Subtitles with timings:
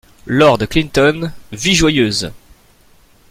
[0.25, 2.33] Lord Clinton Vie joyeuse!